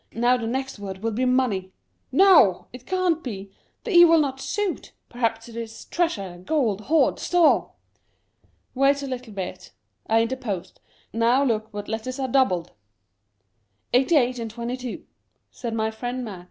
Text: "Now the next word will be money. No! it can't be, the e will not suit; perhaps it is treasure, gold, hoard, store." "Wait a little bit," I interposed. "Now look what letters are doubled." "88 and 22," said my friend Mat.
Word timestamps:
"Now 0.25 0.35
the 0.35 0.47
next 0.47 0.79
word 0.79 1.03
will 1.03 1.11
be 1.11 1.25
money. 1.25 1.73
No! 2.11 2.65
it 2.73 2.87
can't 2.87 3.23
be, 3.23 3.51
the 3.83 3.93
e 3.95 4.03
will 4.03 4.17
not 4.17 4.39
suit; 4.41 4.93
perhaps 5.09 5.47
it 5.47 5.55
is 5.55 5.85
treasure, 5.85 6.41
gold, 6.43 6.81
hoard, 6.85 7.19
store." 7.19 7.73
"Wait 8.73 9.03
a 9.03 9.07
little 9.07 9.31
bit," 9.33 9.73
I 10.07 10.23
interposed. 10.23 10.79
"Now 11.13 11.43
look 11.43 11.71
what 11.71 11.87
letters 11.87 12.17
are 12.17 12.27
doubled." 12.27 12.71
"88 13.93 14.39
and 14.39 14.49
22," 14.49 15.05
said 15.51 15.75
my 15.75 15.91
friend 15.91 16.25
Mat. 16.25 16.39